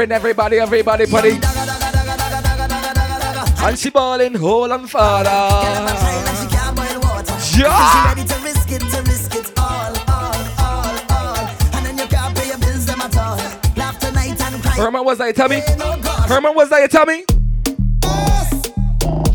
[0.00, 1.38] friend, everybody, everybody, buddy.
[3.62, 5.28] And she ballin' hole and father.
[7.58, 8.08] Yeah.
[8.08, 9.92] Ready to risk it, to risk it all,
[11.98, 12.34] you can't
[14.78, 15.60] Herman, was that your tummy?
[16.26, 16.80] Herman, was that?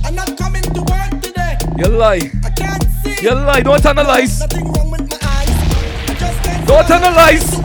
[0.03, 1.57] I'm not coming to work today.
[1.77, 2.31] You lie.
[2.43, 3.17] I can't see.
[3.21, 3.61] You lie.
[3.61, 4.39] Don't turn the lies.
[6.65, 7.64] Don't tell the.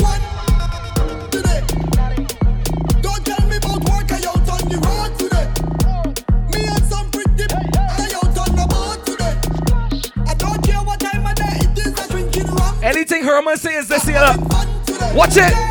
[13.51, 15.13] Come and this here.
[15.13, 15.70] Watch it.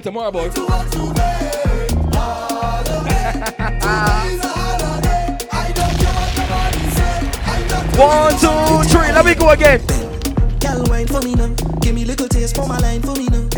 [0.00, 0.56] complain tomorrow, boys.
[7.98, 9.12] One, two, three.
[9.12, 9.80] Let me go again.
[10.60, 11.48] Girl, wine for me now.
[11.80, 13.48] Give me little taste for my line for me now.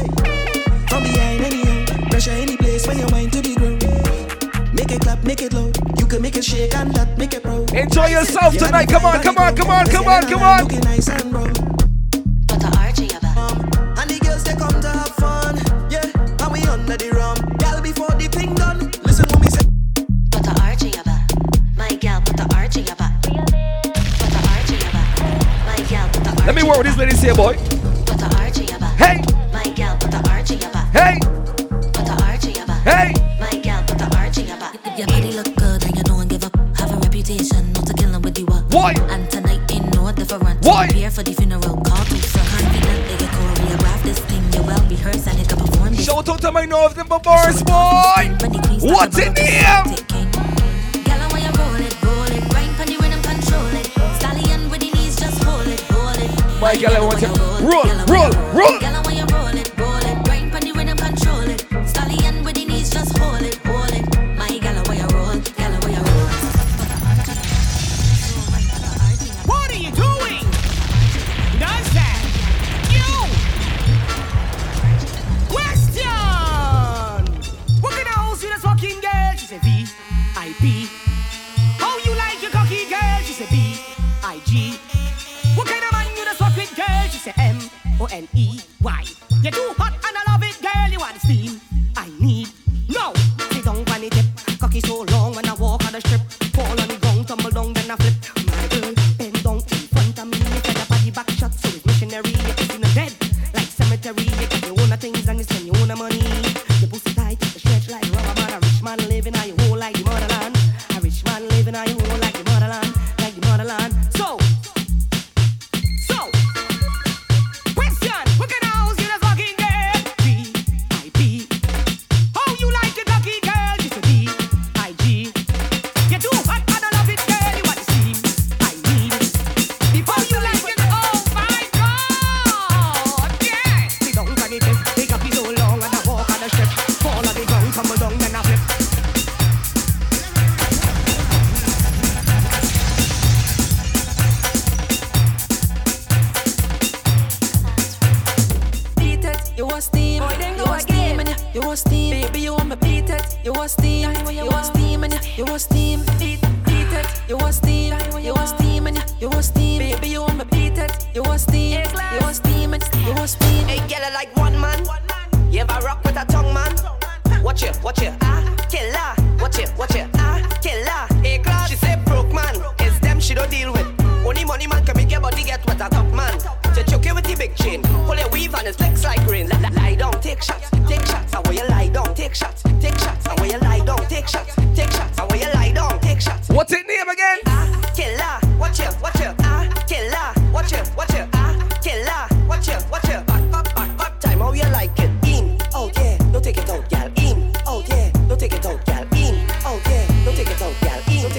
[0.88, 3.82] From behind any pressure any place where you wine to be ground.
[4.74, 5.70] Make it clap, make it low.
[5.98, 7.72] You can make it shake and that make it proud.
[7.74, 8.88] Enjoy yourself tonight.
[8.88, 11.49] Come on, come on, come on, come on, come on.
[26.80, 27.52] what this lady say, boy?
[28.06, 28.58] Put in.
[28.96, 29.20] Hey!
[29.52, 30.48] My gal, put the arch.
[30.96, 31.20] Hey!
[32.88, 33.12] Hey!
[33.38, 34.08] My gal, put the
[34.96, 36.42] your body look good and you give.
[36.42, 38.72] Have a reputation, not to with you up.
[38.72, 38.94] Why?
[39.10, 40.64] And tonight in no different.
[40.64, 40.86] Why?
[40.86, 43.08] Prepare for the funeral, call me so confident.
[43.10, 45.94] Get choreographed this thing, you well rehearsed and it perform.
[45.96, 47.18] Shout out to my nerves and my
[47.62, 48.24] boy!
[48.80, 50.09] What's in here?
[56.60, 57.28] My girl, I want you.
[57.66, 58.99] Roll, roll, roll.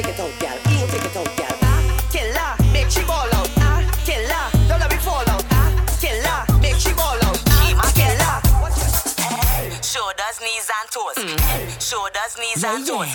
[0.01, 0.57] Take it out, gal.
[0.63, 1.57] Don't take it out, gal.
[1.61, 3.49] Ah, killer, make she ball out.
[3.57, 5.45] Ah, killer, don't let me fall out.
[5.51, 5.69] Ah,
[5.99, 7.39] killer, make she ball out.
[7.47, 8.37] Ah, killer,
[9.69, 9.83] you.
[9.83, 11.17] Shoulders, knees and toes.
[11.79, 13.09] Shoulders, knees and toes.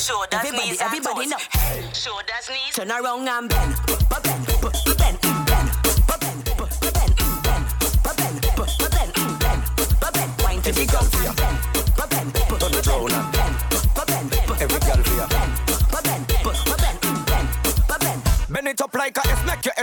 [0.00, 1.30] Shoulders, Everybody, knees and everybody toes.
[1.30, 1.92] know.
[1.92, 2.72] Shoulders, knees.
[2.74, 3.74] Turn around and bend.
[3.86, 5.70] Bend, bend, mm, bend.
[6.06, 6.68] Ba- bend, ba-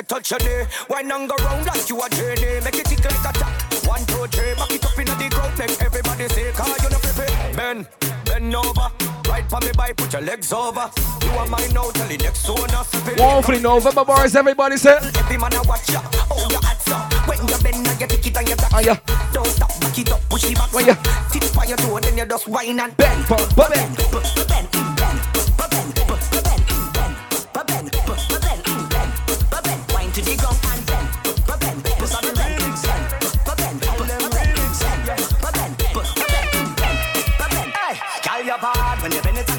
[0.01, 0.65] head touch your knee.
[0.89, 2.62] Wine and go round like you a journey.
[2.63, 3.86] Make it tick like a tap.
[3.86, 5.57] One, two, three, back it up in the ground.
[5.59, 7.53] Make everybody say, cause you know prepare.
[7.56, 7.88] Bend,
[8.25, 8.88] bend over.
[9.30, 10.89] Right for me by, put your legs over.
[11.24, 12.83] You are mine now, tell the next owner.
[12.83, 13.15] spin.
[13.18, 14.98] One for the November bars, everybody say.
[14.98, 16.01] Every man a watch ya.
[16.30, 17.12] Oh, your hats up.
[17.27, 18.86] When you bend, now you take it and you tack.
[18.86, 18.98] Yeah.
[19.33, 20.74] Don't stop, back it up, push it back.
[20.74, 20.98] When you-
[21.31, 23.56] Tip by your toe, then you just whine and Bend, bend.
[23.56, 24.81] bend, mm, bend.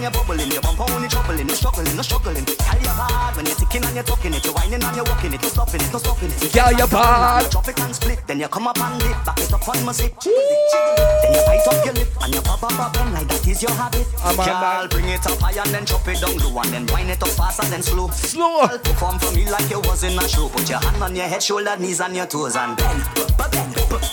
[0.03, 0.51] And you're bubbling.
[0.51, 2.45] You bump on the troubling, you're struggling, no struggling.
[2.45, 4.45] Call your bad when you're ticking and you're talking it.
[4.45, 6.53] You're whining and you're walking it, no stopping it, no stopping it.
[6.53, 7.51] Call your bad.
[7.51, 9.19] Drop it and split, then you come up and dip.
[9.25, 10.13] Back it up on my zip.
[10.19, 11.23] Jiggle it, jiggle it.
[11.23, 13.63] Then you bite up your lip and you pop up up and like that is
[13.63, 14.07] your habit.
[14.23, 17.23] Girl, bring it up high and then drop it down low and then wind it
[17.23, 18.09] up fast and then slow.
[18.11, 18.67] Slow.
[18.67, 20.49] Perform for me like you was in a show.
[20.49, 23.03] Put your hand on your head, shoulder, knees and your toes and bend.
[23.15, 24.12] bend, bend,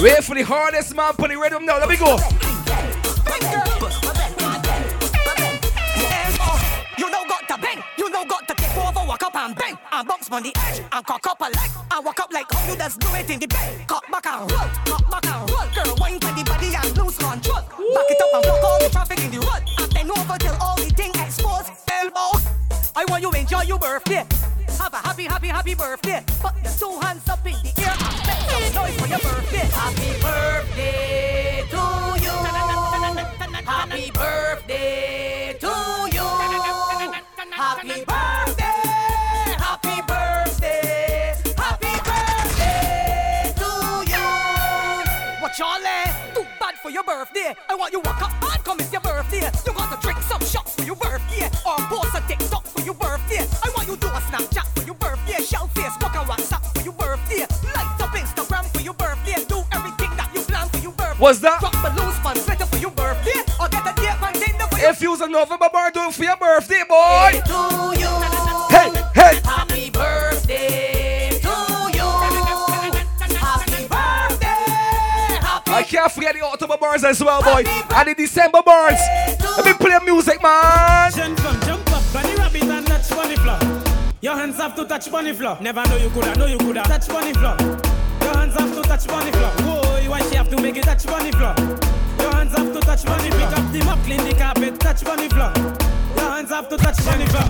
[0.00, 1.76] Wait for the hardest man, put the rhythm now.
[1.78, 2.16] Let me go.
[6.96, 9.76] You know got to bang, you know got to take over, walk up and bang,
[9.90, 12.70] and bounce on the edge, and cock up a leg, and walk up like how
[12.70, 13.88] you just do it in the bed.
[13.88, 17.18] Cock back and roll, cock back and roll, girl, wine to the body and lose
[17.18, 17.62] control.
[17.62, 20.54] Back it up and block all the traffic in the road, and bend over till
[20.62, 21.70] all the thing exposed.
[21.90, 22.38] Elbow,
[22.98, 24.26] I want you to enjoy your birthday.
[24.80, 26.24] Have a happy, happy, happy birthday.
[26.40, 29.68] Put your two hands up in the air and make some noise for your birthday.
[29.70, 31.76] Happy birthday to
[32.24, 32.34] you.
[33.62, 35.66] Happy birthday to
[36.10, 36.26] you.
[37.52, 38.82] Happy birthday,
[39.62, 43.70] happy birthday, happy birthday to
[44.10, 44.26] you.
[45.40, 46.34] What y'all eh?
[46.34, 47.54] Too bad for your birthday.
[47.68, 49.48] I want you to walk up and come it's your birthday.
[49.64, 52.94] You got to drink some shots for your birthday, or post a TikTok for your
[52.94, 53.42] birthday.
[53.64, 56.92] I want you do a Snapchat for your birthday, shell Facebook and WhatsApp for your
[56.94, 57.40] birthday,
[57.74, 61.18] light up Instagram for your birthday, do everything that you plan for your birthday.
[61.18, 61.58] What's that?
[61.60, 65.20] Drop balloons, fun for your birthday, or get a date for your If you was
[65.20, 67.47] a November bar, do it for your birthday, boy.
[77.04, 77.64] As well, boy.
[77.66, 78.98] And the December bars.
[79.56, 81.12] Let me play music, man.
[84.20, 85.58] Your hands have to touch bunny floor.
[85.60, 87.56] Never know you coulda, know you coulda touch bunny floor.
[88.20, 89.50] Your hands have to touch bunny floor.
[89.62, 91.54] Whoa, you why she have to make it touch bunny floor?
[92.18, 93.30] Your hands have to touch bunny.
[93.30, 95.52] Pick up the mop, clean the carpet, touch bunny floor.
[96.16, 97.48] Your hands have to touch bunny floor.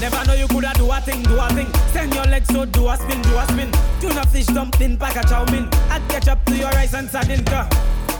[0.00, 1.72] Never know you coulda do a thing, do a thing.
[1.92, 3.70] Send your legs so do a spin, do a spin.
[4.00, 5.68] Tuna fish dumpling, pack a chow mein.
[5.90, 7.44] Add ketchup to your rice and sardine.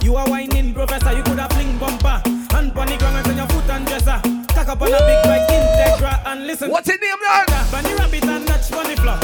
[0.05, 1.17] You are whining, professor.
[1.17, 2.21] You coulda fling bumper.
[2.53, 4.21] Hand on the ground and send your foot and dresser.
[4.49, 6.71] Tack up on a big bike, Integra, and listen.
[6.71, 7.47] What's it name, man?
[7.73, 9.17] Bunny rabbit and touch bunny floor.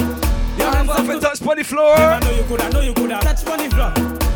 [0.56, 1.96] Your hands Up have and to touch on the floor.
[1.98, 3.92] Never know you coulda, know you coulda touch bunny floor.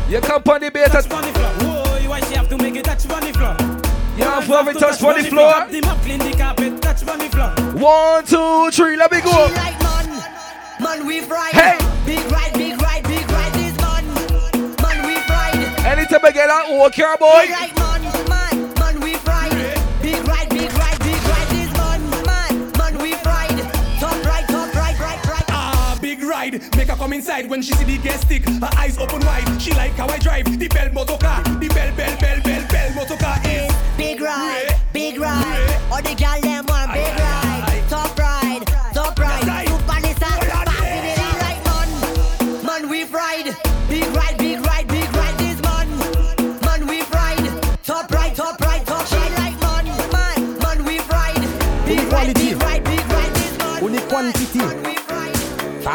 [0.07, 0.85] You come on the bait.
[0.91, 1.49] Touch bunny floor.
[1.65, 3.57] Whoa, why she have to make it touch bunny floor?
[4.15, 5.49] You have to have it touch on the floor.
[5.49, 7.49] Up the mop, clean the carpet, touch bunny floor.
[7.73, 9.31] One, two, three, let me go.
[9.31, 10.23] right, man.
[10.79, 11.55] Man, we fried.
[11.55, 11.79] Hey.
[12.05, 12.84] Big ride, big ride,
[16.15, 17.27] Anytime I get that old car, Big boy.
[17.51, 18.29] right, man.
[18.29, 19.51] Man, man, we fried.
[20.01, 21.99] Big ride, big ride, big ride this man.
[22.23, 23.59] Man, man, we fried.
[23.99, 25.43] Top right, top right, right, right.
[25.49, 26.53] Ah, big ride.
[26.77, 28.47] Make her come inside when she see the gas stick.
[28.47, 29.61] Her eyes open wide.
[29.61, 31.43] She like how I drive the bell motor car.
[31.43, 33.69] The bell, bell, bell, bell, bell motor car is.
[33.97, 35.81] Big ride, big ride.
[35.91, 37.04] All the gal them want big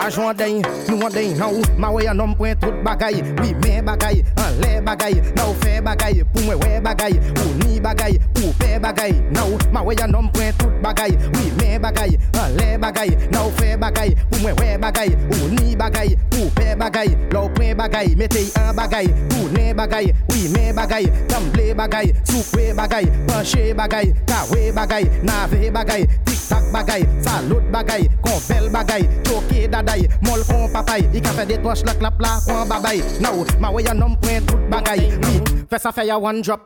[0.00, 3.20] Ajon den, nou an den an ou Ma wey an om pwen tout bagay.
[3.42, 7.52] Oui men bagay, an le bagay Na ou fe bagay, pou mwen we bagay Ou
[7.60, 9.12] ni bagay, pou pe bagay.
[9.34, 11.12] Na ou, ma wey an om pwen tout bagay.
[11.34, 15.50] Oui men bagay, an le bagay Na ou fe bagay, pou mwen we bagay Ou
[15.52, 17.12] ni bagay, pou pe bagay.
[17.30, 22.72] Lou pwen bagay, metey an bagay Ou ne bagay, oui men bagay Tamble bagay, soukwe
[22.74, 29.68] bagay Panche bagay, kawe bagay Nave bagay, tik tak bagay Salot bagay, konvel bagay Choke
[29.70, 33.02] dada daday, mol kon papay I ka fe de tosh la klap la kon babay
[33.20, 36.60] Nou, ma wey an om pwen tout bagay Oui, fe sa fe ya one drop.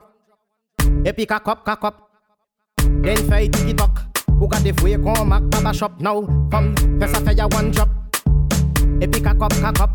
[1.04, 1.94] Epi kakop, kakop
[3.04, 4.04] Den fey tiki tok
[4.40, 6.00] Ou ka defwe kon mak baba shop.
[6.02, 7.88] Nou, fam, fe sa fe ya one drop.
[9.00, 9.90] Epi kakop, kakop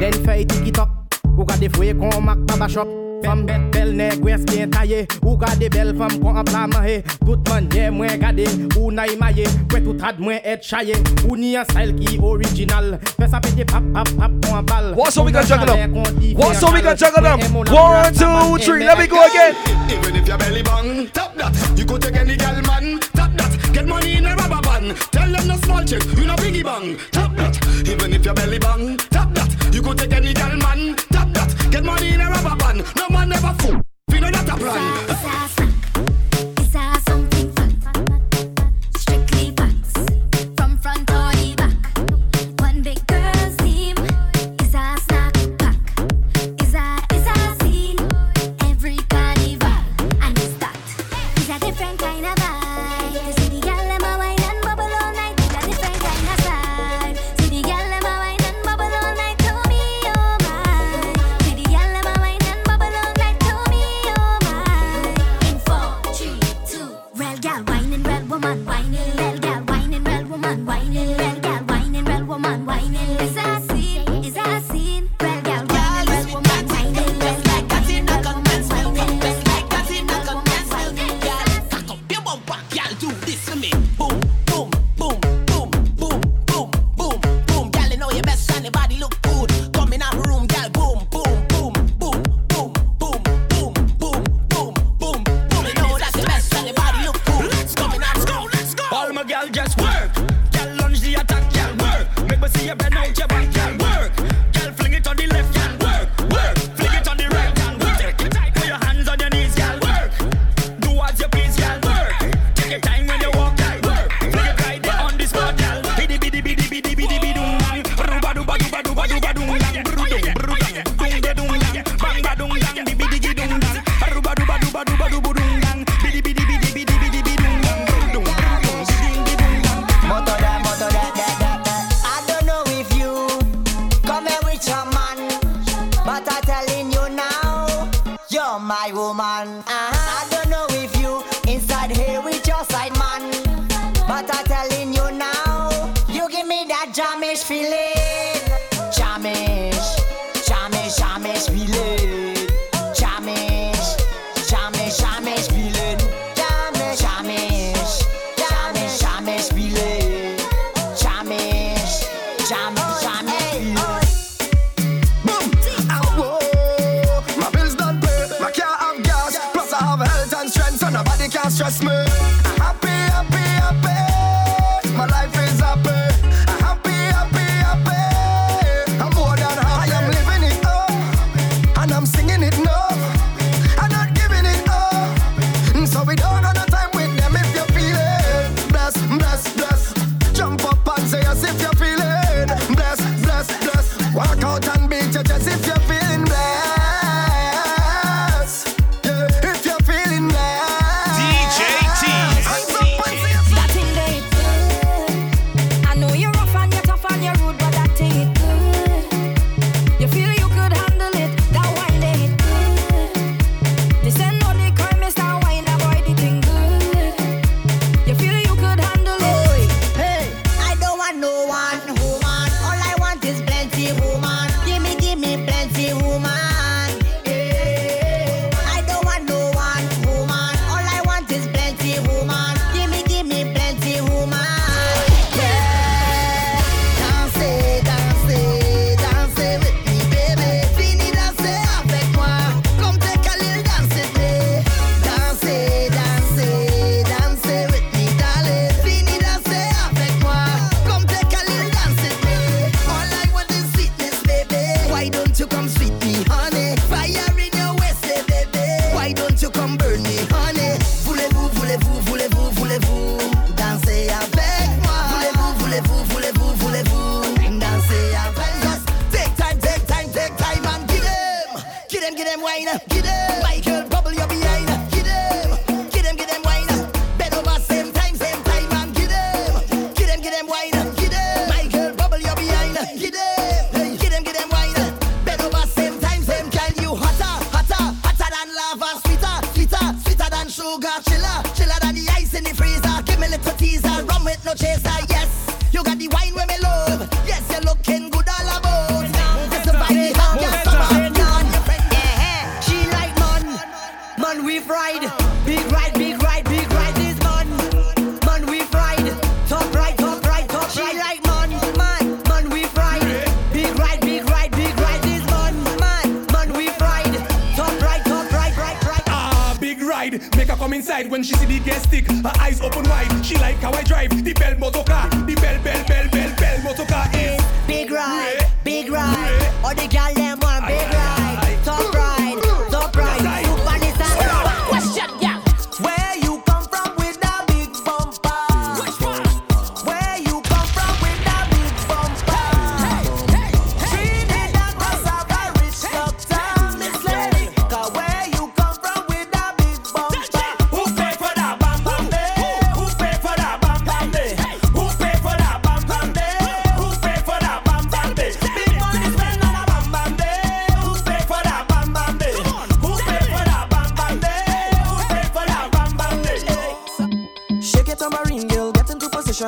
[0.00, 0.88] Den fey tiki tok
[1.36, 2.88] Ou ka defwe kon mak baba shop
[3.24, 6.66] Fam bet bel neg wè skyen taye Ou ka de bel fam kon an pla
[6.68, 7.14] manye eh.
[7.24, 8.44] Tout manye mwen gade
[8.76, 9.54] Ou na imaye eh.
[9.72, 10.62] Kwe tout had mwen et eh.
[10.62, 14.68] chaye Ou ni an style ki original Fè sa pete pap pap pap kon an
[14.68, 15.94] bal What's up, we got juggle them?
[15.94, 17.40] Kon di What's up, we got fè juggle them?
[17.54, 19.56] Mwen One, two, three, let me go again.
[19.90, 21.78] Even if your belly bang, tap that.
[21.78, 23.72] You could take any gal man, tap that.
[23.72, 24.96] Get money in a rubber band.
[25.10, 27.88] Tell them no small check, you no biggie bang, tap that.
[27.88, 28.96] Even if your belly bang,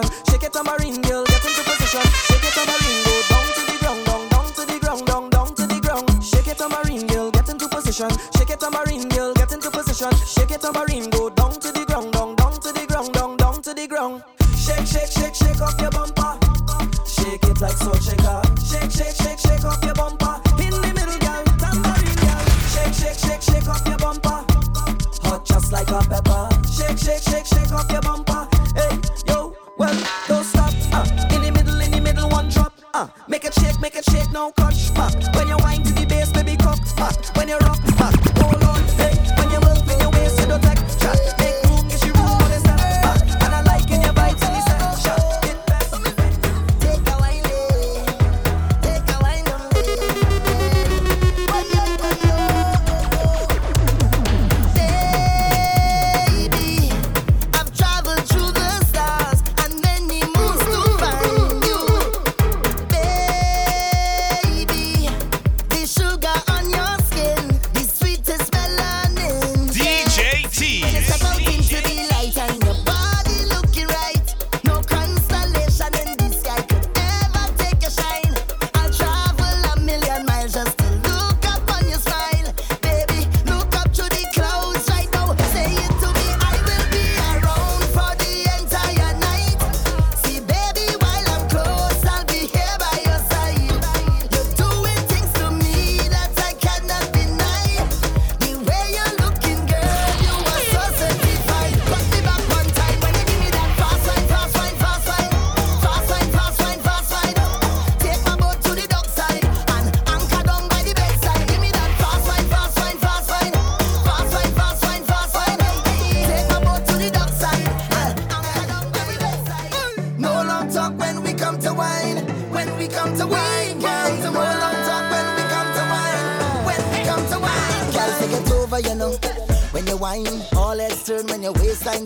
[0.03, 0.25] position.
[0.31, 2.03] Shake it tambourine, girl, get into position.
[2.29, 5.55] Shake it tambourine, go down to the ground, down, down to the ground, down, down
[5.55, 6.25] to the ground.
[6.25, 8.11] Shake it tambourine, girl, get into position.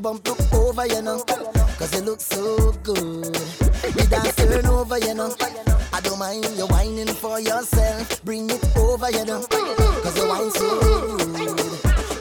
[0.01, 1.23] bump look over, you know.
[1.79, 3.37] Cause you look so good.
[3.95, 5.35] We dance turn over, you know.
[5.93, 8.23] I don't mind you whining for yourself.
[8.25, 9.43] Bring it over, you know.
[9.47, 11.21] Cause you whine so good.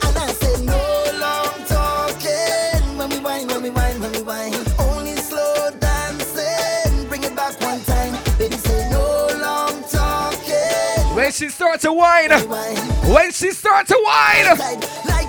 [0.04, 2.98] And I say, no long talking.
[2.98, 4.54] When we whine, when we whine, when we whine.
[4.78, 7.08] Only slow dancing.
[7.08, 8.12] Bring it back one time.
[8.38, 11.16] Baby, say, no long talking.
[11.16, 12.30] When she starts to whine.
[12.30, 14.58] When she starts to whine.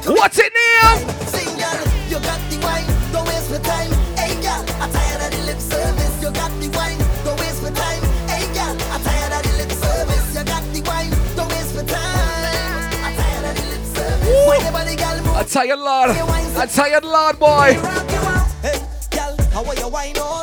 [0.05, 1.10] What's it name?
[15.41, 17.73] I tired lord, I tired lord boy.
[18.61, 20.40] Hey, girl, how are you?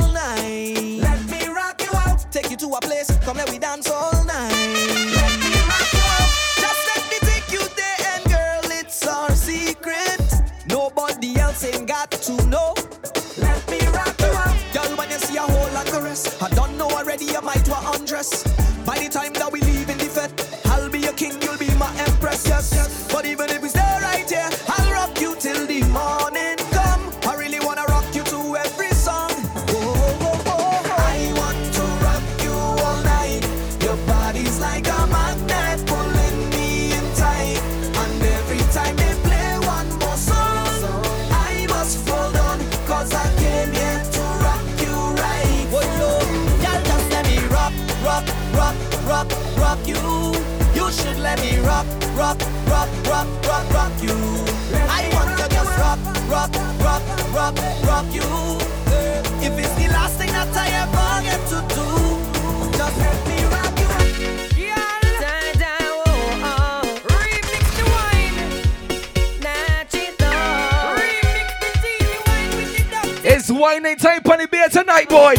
[74.78, 75.34] tonight, boy.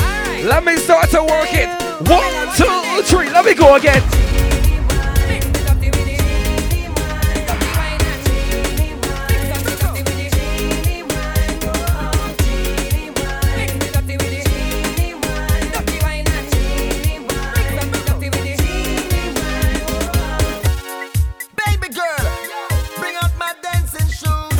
[0.00, 0.44] Right.
[0.44, 1.68] Let me start to work it.
[2.08, 3.28] One, two, three.
[3.30, 4.02] Let me go again.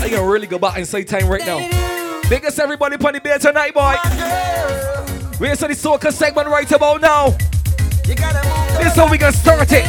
[0.00, 1.88] I can really go back and say time right now.
[2.28, 3.94] Biggest everybody on there tonight, boy.
[5.38, 7.36] We're to the soca segment right about now.
[8.04, 9.84] This is how we gonna start it.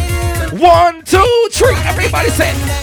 [0.60, 1.76] One, two, three.
[1.86, 2.79] Everybody say.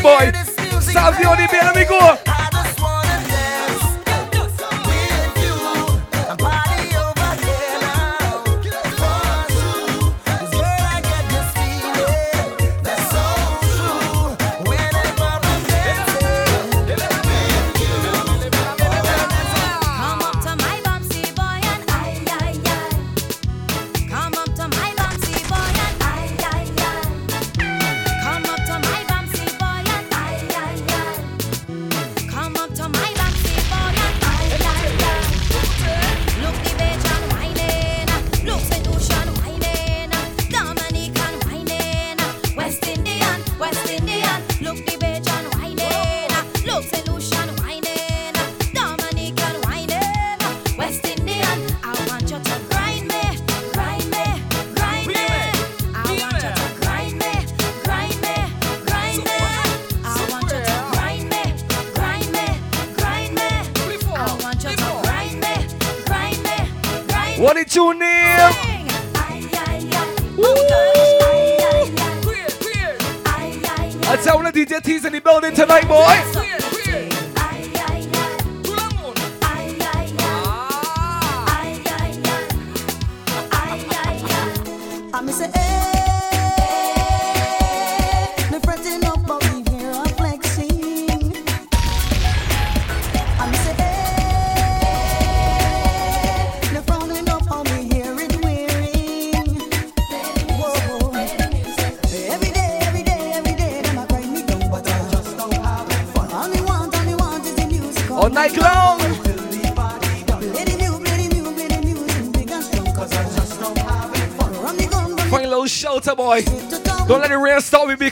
[0.00, 0.32] Playboy.
[0.80, 2.35] Salve, Oliveira, amigo!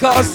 [0.05, 0.34] Because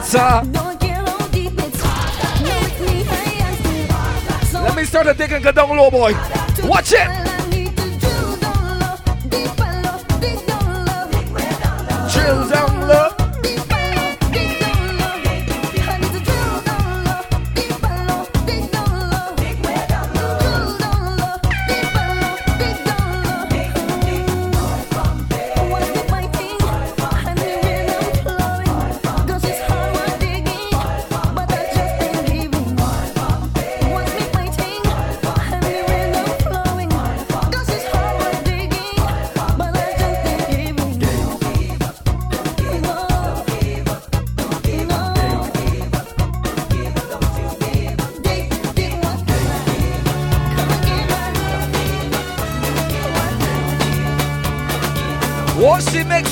[0.00, 0.44] Salsa.
[4.52, 6.12] Let me start the thing and go down low, boy.
[6.64, 7.08] Watch it.
[12.12, 13.07] Drill down low.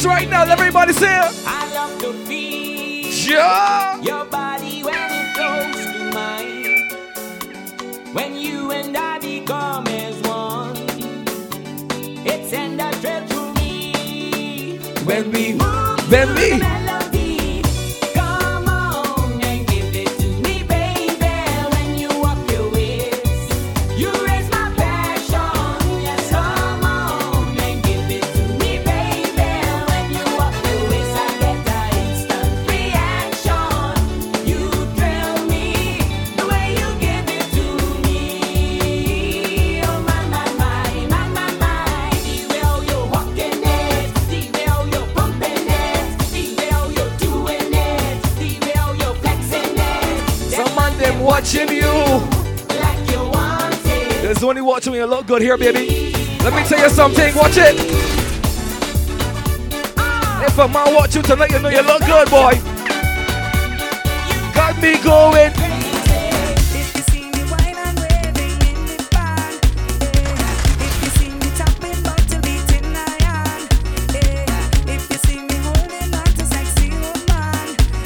[0.07, 0.45] right now.
[0.45, 1.36] everybody here.
[55.39, 56.13] good here, baby.
[56.43, 57.75] Let me tell you something, watch it.
[60.47, 62.55] If a man watch you tonight, you know you look good, boy.
[64.55, 65.53] Got me going.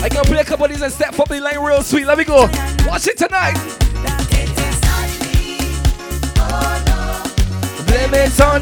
[0.02, 2.06] I can play a couple of these and step up the line real sweet.
[2.06, 2.48] Let me go.
[2.86, 3.79] Watch it tonight.
[8.10, 8.60] maison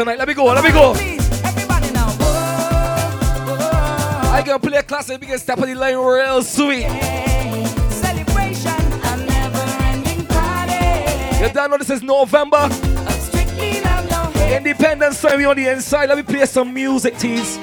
[0.00, 0.18] tonight.
[0.18, 0.94] Let me go, let me go.
[4.32, 6.86] I gonna play a classic, we can step on the line real sweet.
[11.40, 12.68] You don't know this is November.
[14.50, 16.08] Independence time, we on the inside.
[16.08, 17.58] Let me play some music, tease.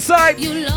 [0.00, 0.40] inside.
[0.40, 0.69] You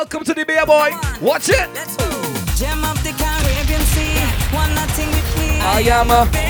[0.00, 0.92] Welcome to the beer boy.
[1.20, 1.68] Watch it.
[1.74, 1.94] Let's.
[2.58, 4.16] Gem of the Caribbean Sea.
[4.56, 5.60] One nothing with me.
[5.60, 6.49] I am a.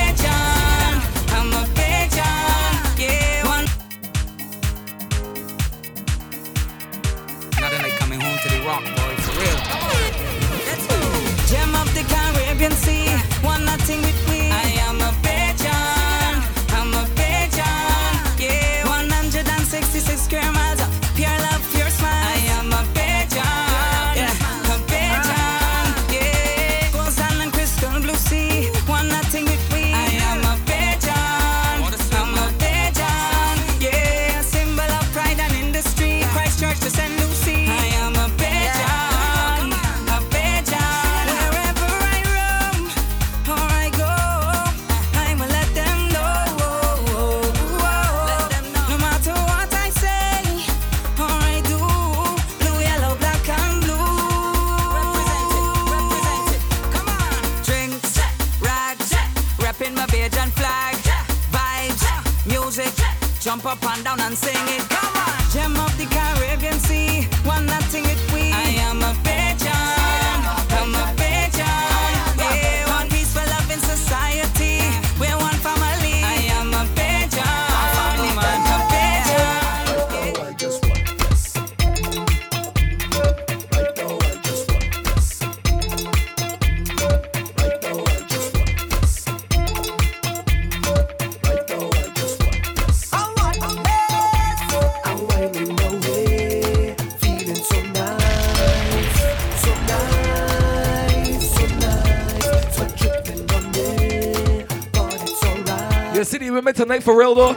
[106.90, 107.54] tonight for real though.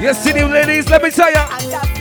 [0.00, 1.93] Yes, city ladies, let me tell ya.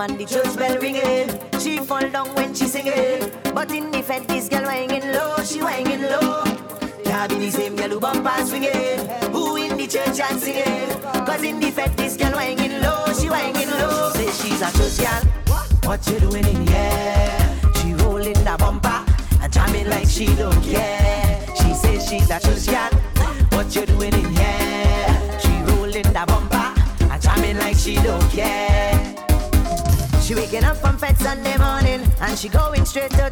[0.00, 0.49] man the truth.
[32.90, 33.29] straight to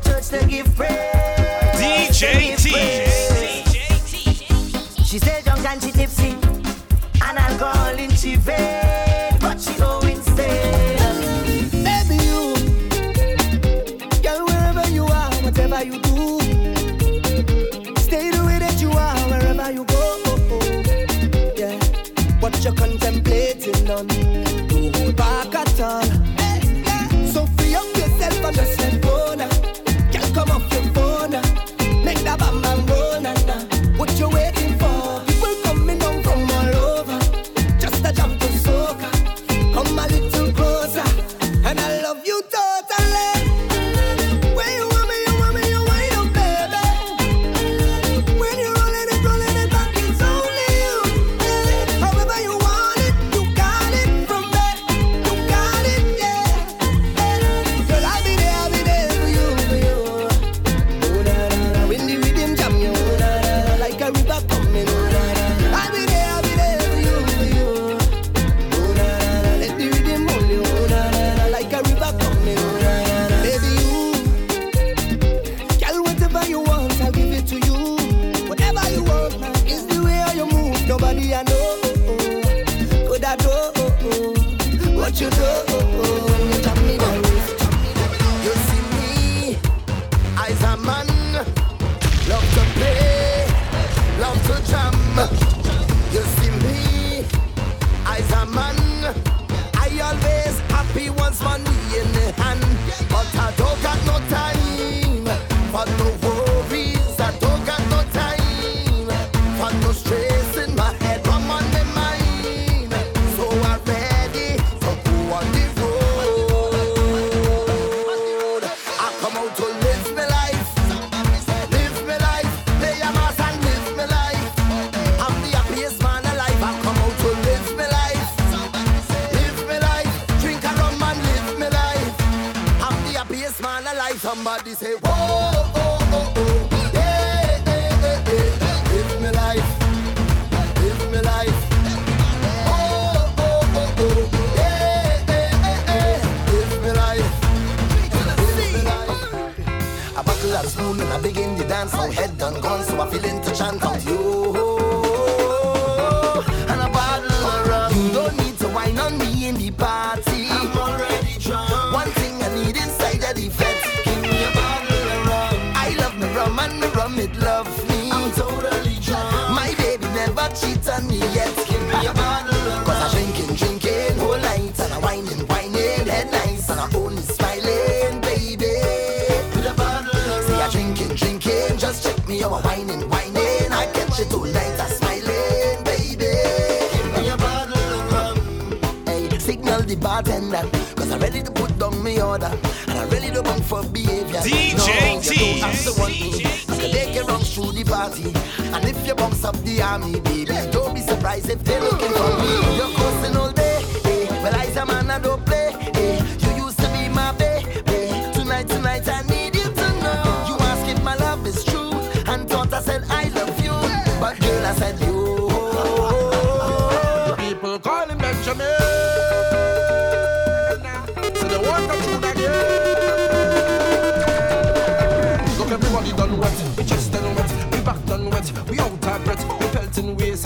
[189.98, 190.62] bartender.
[190.96, 192.50] Cause I'm ready to put down me order.
[192.88, 194.40] And I'm ready to bang for behavior.
[194.40, 195.62] DJ no, T.
[195.62, 196.12] I'm the one.
[196.12, 198.32] I can take your runs through the party.
[198.72, 202.32] And if you bounce up the army, baby, don't be surprised if they're looking for
[202.40, 202.76] me.
[202.76, 203.84] You're coasting all day.
[204.04, 204.42] Eh?
[204.42, 205.44] Well, I's a man, I don't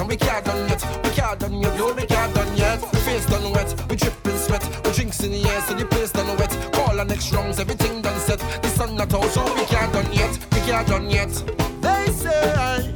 [0.02, 0.84] and we can't done yet.
[1.04, 2.80] We can't done yet, yo, we can't done yet.
[3.06, 6.36] Face done wet, we dripping sweat, we drinks in the air, so the place done
[6.38, 6.50] wet.
[6.72, 8.40] Call our next rounds, everything done set.
[8.62, 10.36] The sun not out, so we can't done yet.
[10.52, 11.32] We can't done yet.
[11.80, 12.92] They say,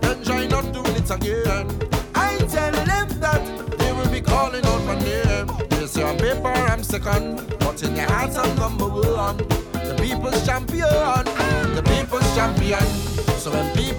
[0.00, 1.66] then try not doing it again.
[2.14, 5.50] I tell them that they will be calling out my name.
[5.68, 9.36] They say on paper I'm second, but in their hearts I'm number one.
[9.36, 11.24] The people's champion,
[11.76, 12.86] the people's champion.
[13.36, 13.95] So when people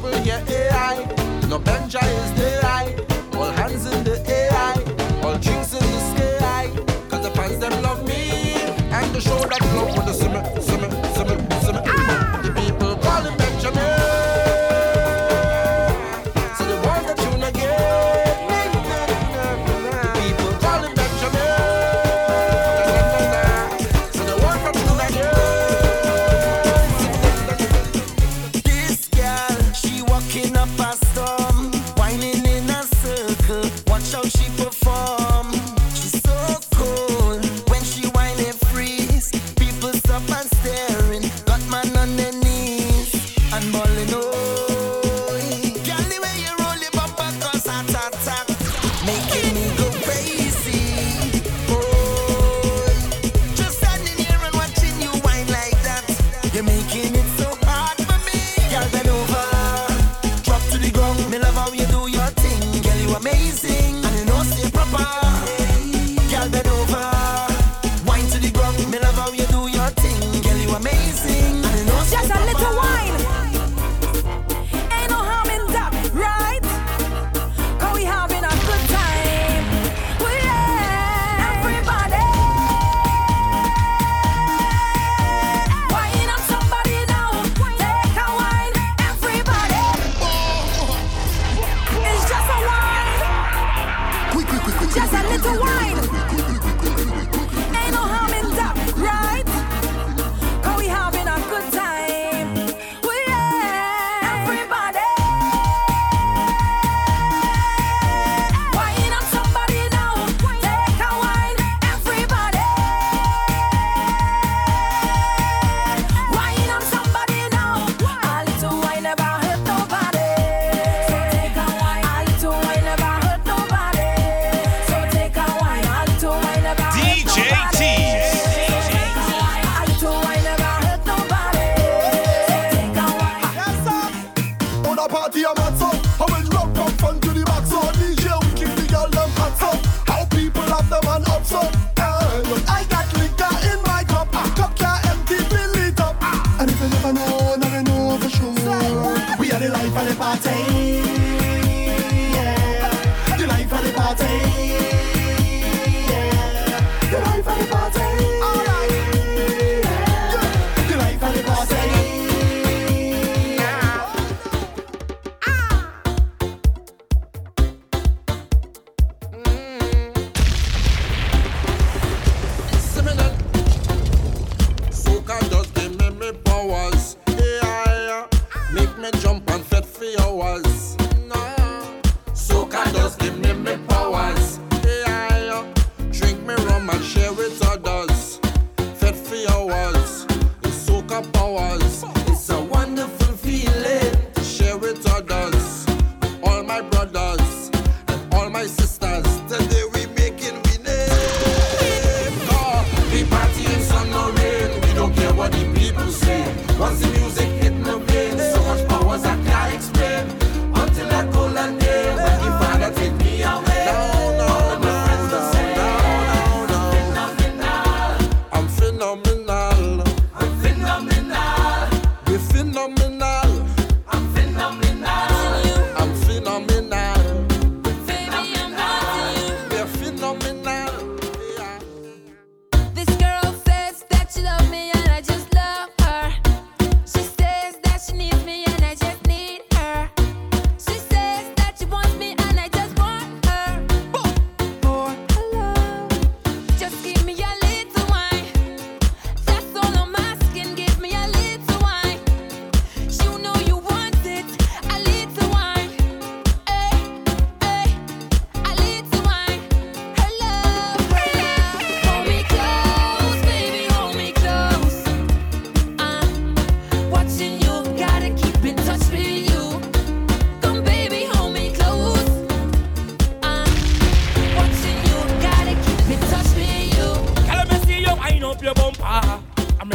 [0.49, 1.05] AI.
[1.47, 2.95] No Benja is the I.
[3.37, 4.75] All hands in the AI.
[5.23, 6.69] All drinks in the sky.
[7.09, 8.53] Cause the fans them love me.
[8.91, 10.86] And the show that love with the simmer, simmer.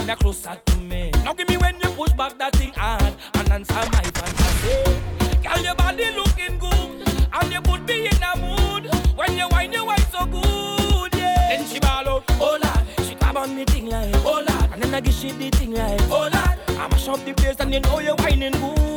[0.03, 1.11] when you're closer to me.
[1.25, 5.01] Now give me when you push back that thing hard and answer my fantasy.
[5.43, 9.73] Girl, your body looking good and you put me in a mood when you wine,
[9.73, 11.15] you wine so good.
[11.15, 11.57] Yeah.
[11.57, 12.87] Then she ball out, oh lad.
[13.07, 14.71] She grab on me thing like, oh lad.
[14.73, 16.59] And then I give she the thing like, oh lad.
[16.69, 18.92] I mash up the place and you know you're whining good.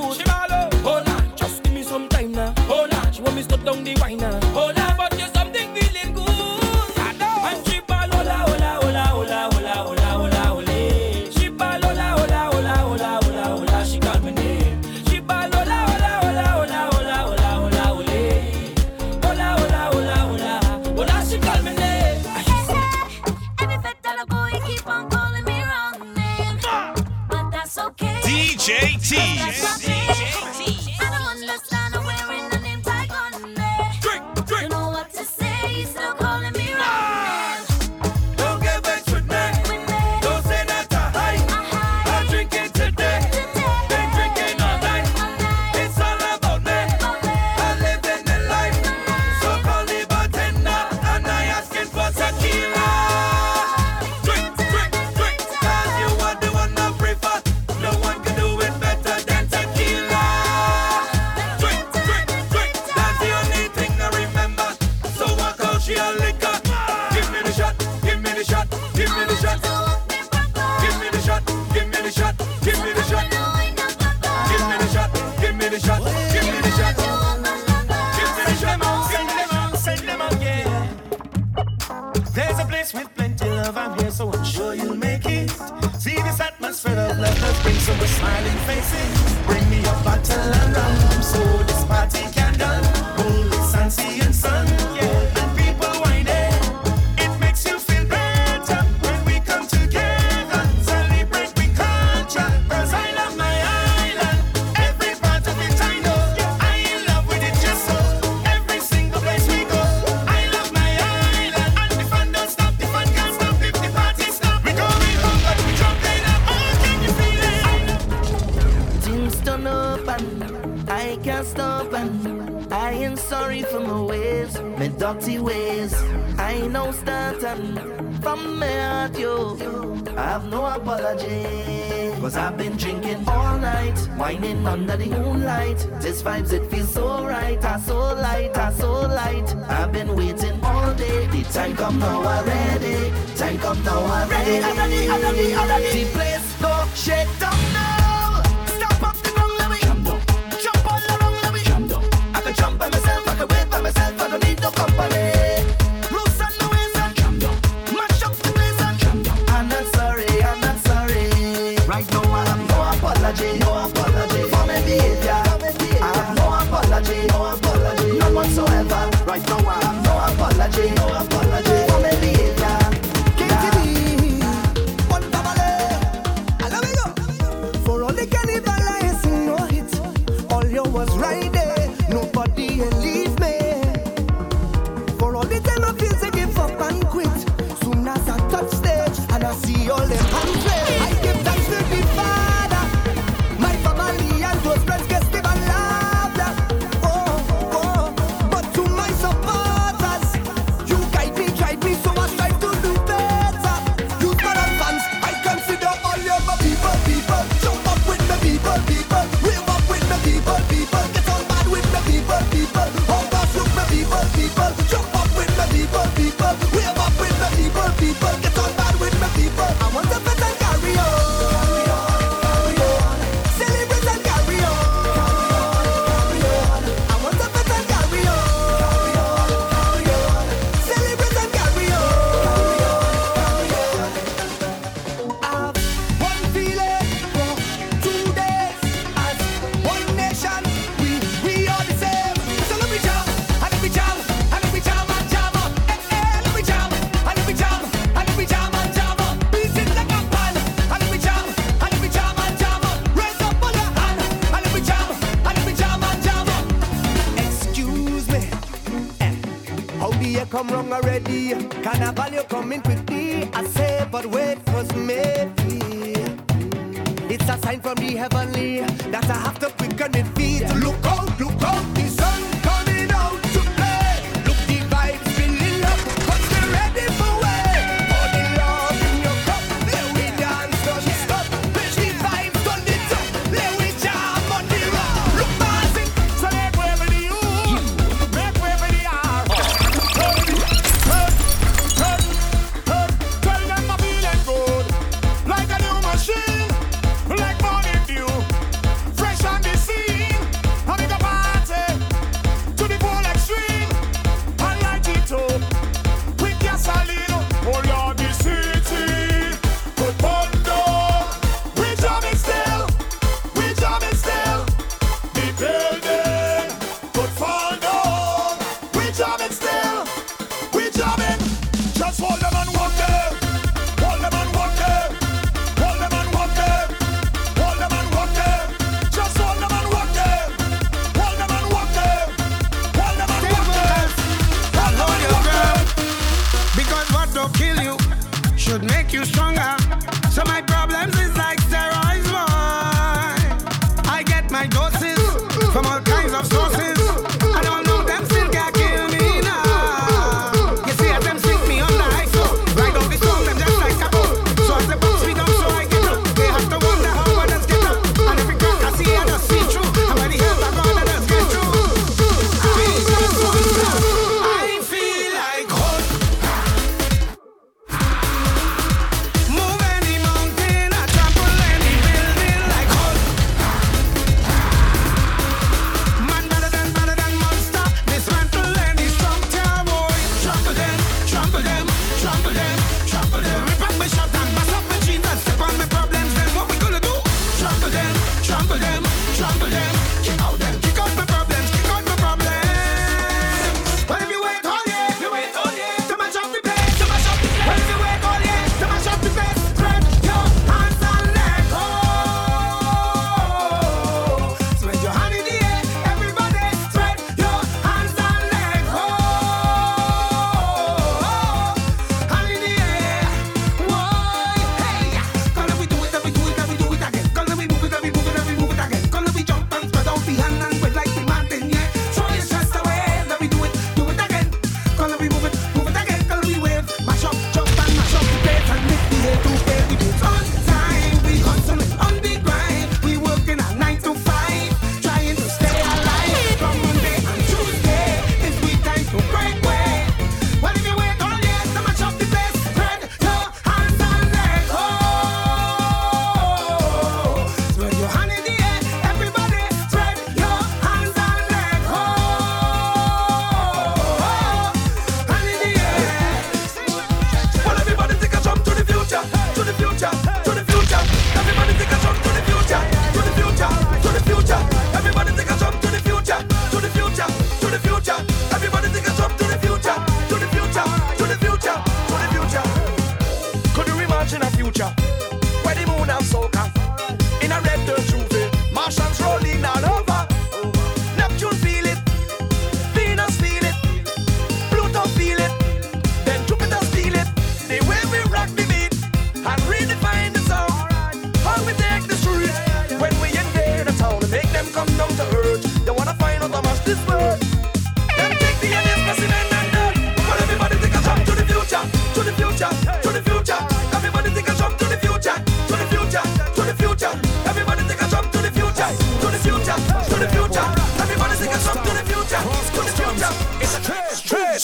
[145.16, 146.35] Already, already,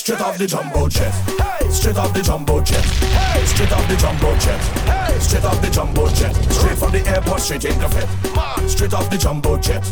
[0.01, 1.13] straight off the jumbo jet.
[1.69, 2.83] Straight off the jumbo jet.
[3.45, 5.21] Straight off the jumbo jet.
[5.21, 6.33] Straight off the jumbo jet.
[6.51, 8.69] Straight from the airport, straight in the fit.
[8.69, 9.85] Straight off the jumbo jet.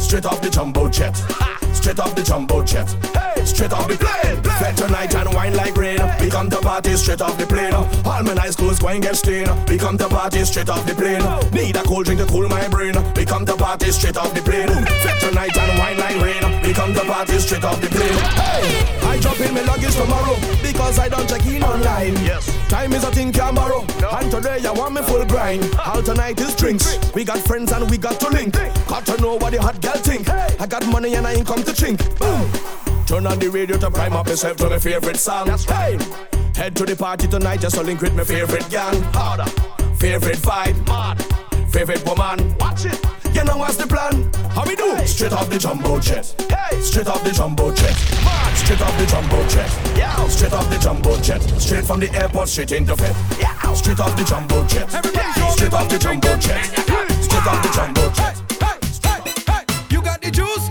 [0.00, 1.16] Straight off the jumbo jet.
[1.74, 4.42] Straight off the jumbo jet straight off the plane.
[4.60, 5.98] Fed tonight and wine like rain.
[6.20, 7.72] Become the party straight off the plane.
[7.72, 9.50] All my nice clothes going get stained.
[9.66, 11.22] Become the party straight off the plane.
[11.52, 12.94] Need a cold drink to cool my brain.
[13.14, 14.68] Become the party straight off the plane.
[14.68, 16.62] Fed tonight and wine like rain.
[16.62, 18.18] Become to party straight off the plane.
[18.36, 22.14] Hey, I drop in my luggage tomorrow because I don't check in online.
[22.24, 23.84] Yes, time is a thing can borrow.
[24.00, 24.10] No.
[24.10, 25.64] And today I want me full grind.
[25.86, 26.86] All tonight is drinks.
[27.14, 28.54] We got friends and we got to link.
[28.86, 30.26] Got to know what the hot girl think.
[30.26, 30.56] Hey.
[30.60, 31.98] I got money and I ain't come to chink.
[32.18, 32.57] Boom.
[33.08, 35.46] Turn on the radio to prime up yourself to my favorite song.
[35.46, 35.98] That's right.
[36.54, 39.00] Head to the party tonight just to link with my favorite gang.
[39.14, 39.50] Harder.
[39.96, 40.76] Favorite vibe.
[40.86, 41.16] Mad.
[41.72, 42.54] Favorite woman.
[42.58, 43.00] Watch it.
[43.32, 44.30] You know what's the plan?
[44.50, 44.94] How we do?
[44.94, 45.06] Hey.
[45.06, 46.34] Straight off the jumbo jet.
[46.52, 46.82] Hey.
[46.82, 47.96] Straight off the jumbo jet.
[48.60, 49.96] Straight off the jumbo jet.
[49.96, 50.28] Yeah.
[50.28, 51.40] Straight off the jumbo jet.
[51.58, 53.16] Straight from the airport straight into fit.
[53.40, 53.72] Yeah.
[53.72, 54.86] Straight off the jumbo jet.
[54.92, 55.48] Yeah.
[55.48, 56.62] Straight off the jumbo jet.
[57.24, 58.36] Straight off the jumbo jet.
[58.60, 58.76] Hey.
[59.02, 59.32] Hey.
[59.48, 59.64] Hey.
[59.88, 60.67] You got the juice.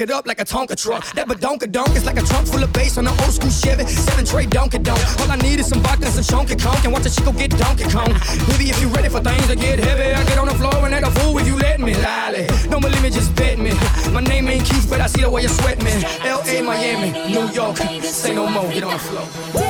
[0.00, 1.04] Back it up like a Tonka truck.
[1.14, 3.86] That badonka donk is like a trunk full of bass on an old school Chevy.
[3.86, 5.00] Seven tray donkey donk.
[5.20, 7.50] All I need is some vodka and some chunky conk and watch a chico get
[7.50, 8.12] donkey kong.
[8.48, 10.94] Baby, if you ready for things to get heavy, I get on the floor and
[10.94, 11.94] act a fool if you let me.
[11.94, 13.72] Lolly, don't believe me, just bet me.
[14.12, 15.92] My name ain't Keith, but I see the way you sweat me.
[16.24, 19.69] L.A., Miami, New York, say no more, get on the floor.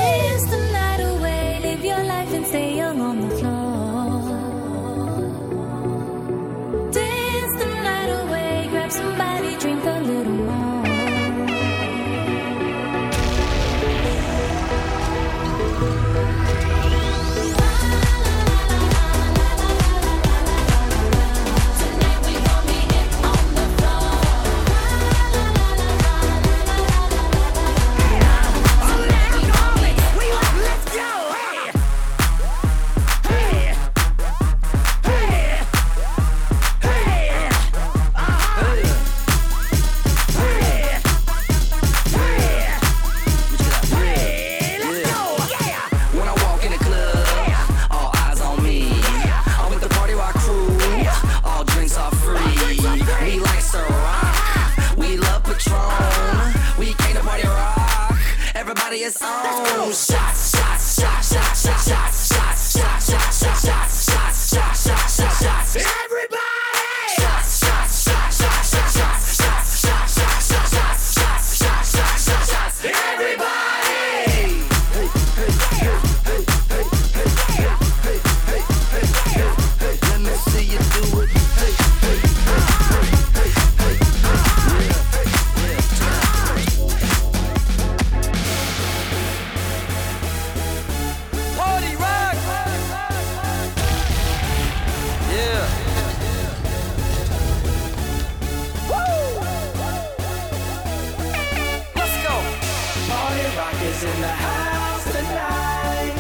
[104.03, 106.15] In the house tonight.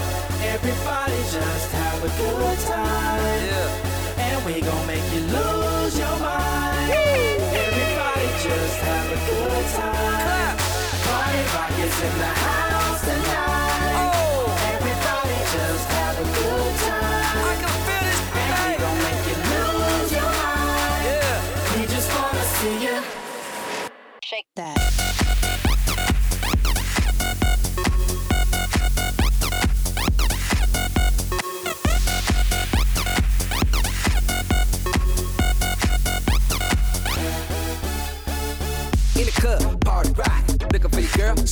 [0.52, 3.40] Everybody just have a good time.
[3.46, 4.20] Yeah.
[4.20, 5.20] And we gon' make you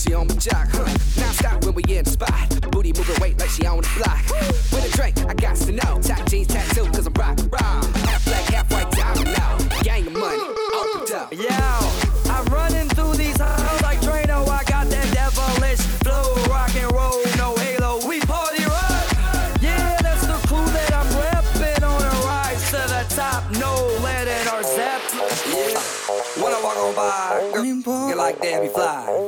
[0.09, 0.85] she on my jock, huh?
[1.21, 2.71] Now stop when we in the spot.
[2.71, 4.25] Booty moving weight like she on the block.
[4.73, 6.01] With a drink, I got to know.
[6.01, 7.85] Top jeans tattoo, cause I'm rock, rock.
[8.09, 9.59] Half black, half white, diamond now.
[9.83, 10.41] Gang of money,
[10.75, 11.33] opened up.
[11.33, 14.49] Yeah, I'm running through these halls like Drano.
[14.49, 18.01] I got that devilish flow, rock and roll, no halo.
[18.09, 19.07] We party rock.
[19.61, 23.45] Yeah, that's the crew that I'm repping on a rise to the top.
[23.59, 25.03] No lead in our zep.
[25.53, 25.77] Yeah,
[26.41, 29.28] when I walk on by, girl, you're like damn, fly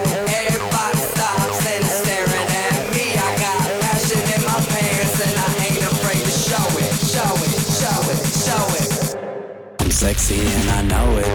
[10.01, 11.25] sexy and I know it.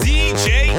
[0.00, 0.69] DJ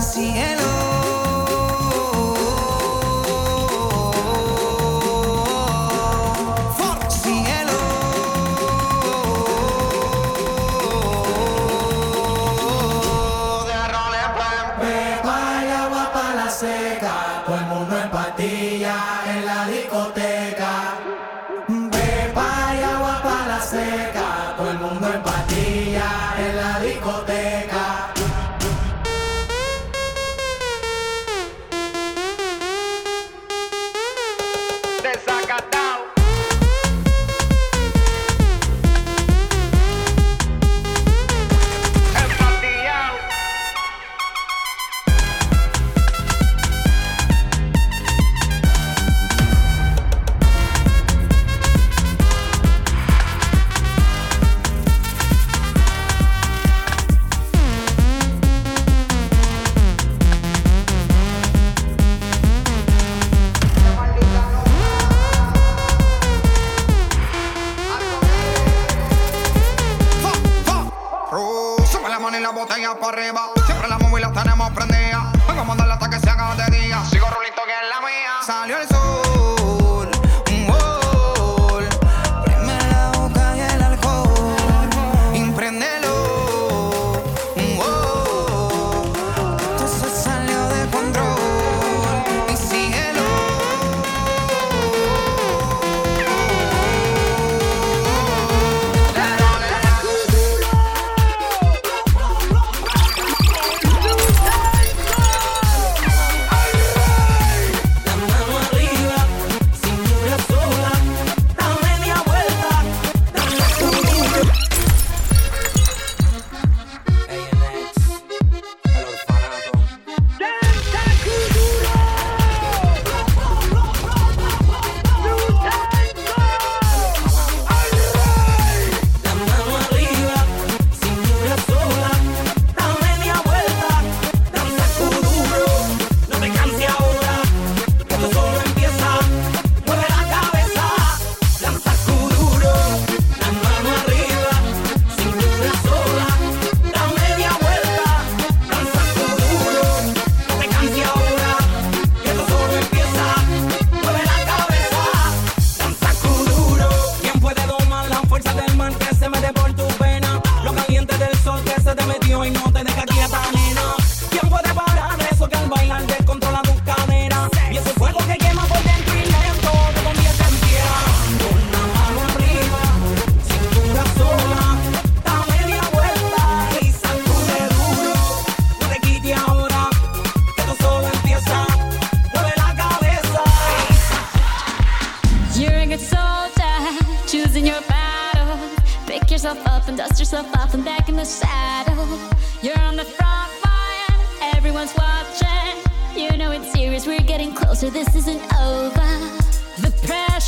[0.00, 0.68] al cielo.
[6.76, 7.76] For cielo.
[14.80, 18.96] Me vaya guapa la seca, todo el mundo en patilla
[19.32, 20.72] en la discoteca.
[21.68, 27.39] Me vaya guapa la seca, todo el mundo en patilla en la discoteca.